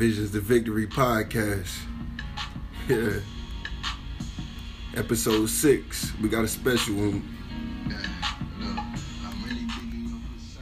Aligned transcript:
Visions 0.00 0.30
to 0.30 0.40
Victory 0.40 0.86
podcast. 0.86 1.76
Yeah. 2.88 3.20
Episode 4.96 5.50
six. 5.50 6.10
We 6.22 6.30
got 6.30 6.42
a 6.42 6.48
special 6.48 6.94
one. 6.94 7.36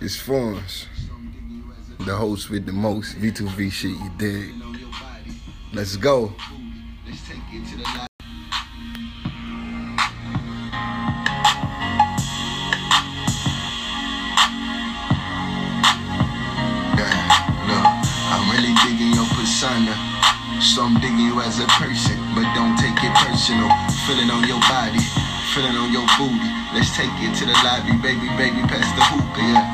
It's 0.01 0.21
Fonz. 0.21 0.87
The 2.01 2.17
host 2.17 2.51
with 2.51 2.67
the 2.67 2.73
most 2.73 3.15
V2V 3.19 3.71
shit 3.71 3.93
you 3.93 4.11
dig. 4.19 4.55
Let's 5.73 5.95
go. 5.95 6.35
Your 19.85 19.95
persona. 19.95 20.61
So 20.61 20.89
you 20.89 21.41
as 21.41 21.61
a 21.61 21.69
person, 21.79 22.19
but 22.35 22.47
don't 22.55 22.75
take 22.79 22.99
it 22.99 23.15
personal. 23.23 23.71
Feeling 24.07 24.31
on 24.31 24.43
your 24.49 24.59
body, 24.67 25.03
feeling 25.55 25.77
on 25.79 25.93
your 25.93 26.07
booty. 26.19 26.51
Let's 26.75 26.91
take 26.97 27.13
it 27.23 27.33
to 27.39 27.45
the 27.47 27.55
lobby, 27.63 27.95
baby, 28.03 28.27
baby, 28.35 28.63
past 28.67 28.91
the 28.99 29.05
hookah, 29.07 29.39
yeah. 29.39 29.71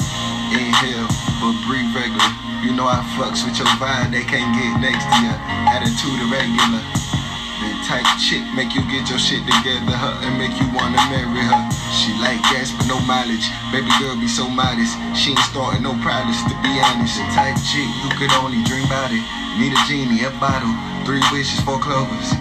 Inhale, 0.52 1.08
but 1.40 1.54
breathe 1.66 1.88
regular. 1.96 2.30
You 2.62 2.76
know 2.76 2.86
I 2.86 3.00
fucks 3.16 3.44
with 3.44 3.56
your 3.56 3.68
vibe, 3.80 4.12
they 4.12 4.24
can't 4.24 4.52
get 4.56 4.80
next 4.80 5.04
to 5.04 5.16
ya. 5.24 5.34
Attitude 5.72 6.20
irregular. 6.28 6.82
The 7.60 7.70
type 7.88 8.06
chick 8.20 8.44
make 8.54 8.74
you 8.74 8.84
get 8.92 9.08
your 9.08 9.18
shit 9.18 9.44
together, 9.44 9.96
her, 9.96 10.14
and 10.24 10.36
make 10.38 10.52
you 10.60 10.68
wanna 10.76 11.00
marry 11.08 11.44
her. 11.48 11.73
She 11.94 12.10
like 12.18 12.42
gas 12.50 12.74
but 12.74 12.90
no 12.90 12.98
mileage. 13.06 13.46
Baby 13.70 13.86
girl 14.02 14.18
be 14.18 14.26
so 14.26 14.50
modest. 14.50 14.98
She 15.14 15.30
ain't 15.30 15.46
starting 15.46 15.86
no 15.86 15.94
problems 16.02 16.42
to 16.50 16.54
be 16.58 16.74
honest. 16.82 17.14
The 17.14 17.26
type 17.38 17.54
chick 17.62 17.86
you 18.02 18.10
could 18.18 18.34
only 18.34 18.58
dream 18.66 18.82
about 18.90 19.14
it. 19.14 19.22
Need 19.62 19.70
a 19.70 19.80
genie, 19.86 20.26
a 20.26 20.34
bottle, 20.42 20.74
three 21.06 21.22
wishes, 21.30 21.62
four 21.62 21.78
clovers. 21.78 22.34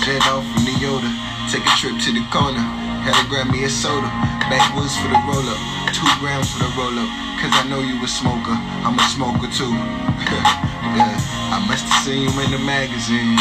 Jet 0.00 0.24
off 0.32 0.48
from 0.48 0.64
the 0.64 0.72
Yoda. 0.80 1.12
Take 1.52 1.60
a 1.68 1.74
trip 1.76 2.00
to 2.08 2.10
the 2.16 2.24
corner. 2.32 2.64
Had 3.04 3.20
to 3.20 3.24
grab 3.28 3.52
me 3.52 3.68
a 3.68 3.70
soda. 3.70 4.08
Backwoods 4.48 4.96
for 4.96 5.12
the 5.12 5.20
roll 5.28 5.44
up. 5.44 5.60
Two 5.92 6.08
grams 6.24 6.48
for 6.48 6.64
the 6.64 6.72
roll 6.80 6.96
up. 6.96 7.10
Cause 7.36 7.52
I 7.52 7.68
know 7.68 7.84
you 7.84 8.00
a 8.00 8.08
smoker. 8.08 8.56
I'm 8.80 8.96
a 8.96 9.06
smoker 9.12 9.52
too. 9.52 9.68
yeah. 10.96 11.20
I 11.52 11.60
must 11.68 11.84
have 11.84 12.00
seen 12.08 12.24
you 12.24 12.32
in 12.40 12.50
the 12.50 12.62
magazine. 12.64 13.36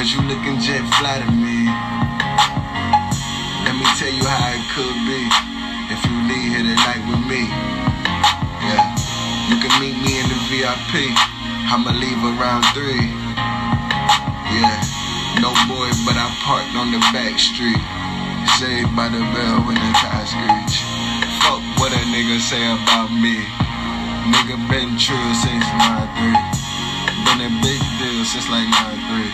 Cause 0.00 0.08
you 0.16 0.24
looking 0.24 0.56
jet 0.64 0.80
fly 0.96 1.20
to 1.20 1.28
me. 1.28 2.17
Let 3.78 3.86
me 3.86 3.94
tell 3.94 4.10
you 4.10 4.26
how 4.26 4.58
it 4.58 4.64
could 4.74 4.98
be. 5.06 5.22
If 5.94 6.02
you 6.02 6.16
leave 6.26 6.50
here 6.50 6.66
tonight 6.66 6.98
with 7.06 7.22
me. 7.30 7.46
Yeah. 8.66 8.82
You 9.46 9.54
can 9.62 9.70
meet 9.78 9.94
me 10.02 10.18
in 10.18 10.26
the 10.26 10.38
VIP. 10.50 11.14
I'ma 11.70 11.94
leave 11.94 12.18
around 12.18 12.66
three. 12.74 13.06
Yeah. 14.50 14.82
No 15.38 15.54
boy, 15.70 15.94
but 16.02 16.18
I 16.18 16.26
parked 16.42 16.74
on 16.74 16.90
the 16.90 16.98
back 17.14 17.38
street. 17.38 17.78
Saved 18.58 18.90
by 18.98 19.14
the 19.14 19.22
bell 19.30 19.62
when 19.62 19.78
the 19.78 19.92
car 19.94 20.26
screech. 20.26 20.82
Fuck 21.46 21.62
what 21.78 21.94
a 21.94 22.02
nigga 22.10 22.42
say 22.42 22.58
about 22.58 23.14
me. 23.14 23.38
Nigga 24.26 24.58
been 24.66 24.98
true 24.98 25.30
since 25.38 25.62
93. 26.18 26.34
Been 27.30 27.46
a 27.46 27.50
big 27.62 27.78
deal 28.02 28.26
since 28.26 28.50
like 28.50 28.66
93. 28.66 29.30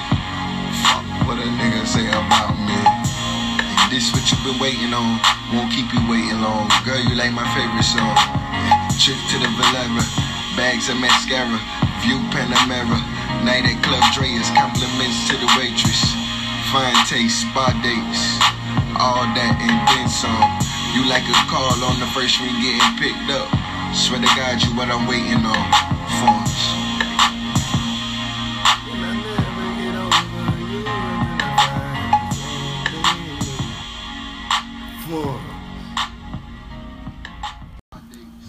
Fuck 0.84 1.04
what 1.24 1.40
a 1.40 1.48
nigga 1.48 1.88
say 1.88 2.04
about 2.12 2.53
this 4.04 4.12
what 4.12 4.24
you 4.28 4.36
been 4.44 4.60
waiting 4.60 4.92
on. 4.92 5.20
Won't 5.52 5.72
keep 5.72 5.88
you 5.92 6.02
waiting 6.08 6.40
long. 6.40 6.68
Girl, 6.84 7.00
you 7.00 7.16
like 7.16 7.32
my 7.32 7.46
favorite 7.56 7.86
song. 7.86 8.16
Trip 9.00 9.16
to 9.32 9.36
the 9.40 9.48
Valera. 9.56 10.04
Bags 10.56 10.88
of 10.88 11.00
mascara. 11.00 11.56
View 12.04 12.20
Panamera. 12.28 13.00
Night 13.44 13.64
at 13.64 13.80
Club 13.80 14.04
Dre's. 14.12 14.48
Compliments 14.52 15.28
to 15.28 15.34
the 15.40 15.48
waitress. 15.56 16.02
Fine 16.68 16.96
taste, 17.08 17.48
spa 17.48 17.72
dates. 17.80 18.22
All 19.00 19.24
that 19.24 19.56
and 19.56 19.80
then 19.88 20.08
some. 20.08 20.52
You 20.92 21.08
like 21.08 21.24
a 21.24 21.36
call 21.48 21.80
on 21.84 21.98
the 22.00 22.08
first 22.12 22.38
ring 22.40 22.56
getting 22.60 22.92
picked 23.00 23.30
up. 23.32 23.48
Swear 23.94 24.20
to 24.20 24.30
God, 24.36 24.60
you 24.60 24.76
what 24.76 24.90
I'm 24.90 25.08
waiting 25.08 25.44
on. 25.44 25.64
Fonz. 26.20 26.83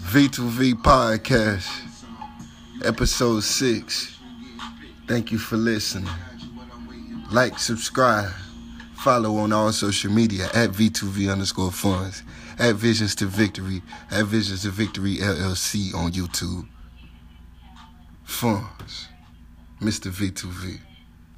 V2V 0.06 0.72
podcast, 0.82 1.68
episode 2.82 3.42
six. 3.42 4.16
Thank 5.06 5.30
you 5.32 5.36
for 5.36 5.58
listening. 5.58 6.08
Like, 7.30 7.58
subscribe, 7.58 8.30
follow 8.94 9.36
on 9.36 9.52
all 9.52 9.70
social 9.70 10.10
media 10.10 10.46
at 10.54 10.70
V2V 10.70 11.30
underscore 11.30 11.70
Fonz, 11.70 12.22
at 12.58 12.76
Visions 12.76 13.14
to 13.16 13.26
Victory, 13.26 13.82
at 14.10 14.24
Visions 14.24 14.62
to 14.62 14.70
Victory 14.70 15.16
LLC 15.16 15.94
on 15.94 16.12
YouTube. 16.12 16.66
Fonz, 18.26 19.08
Mr. 19.82 20.10
V2V. 20.10 20.80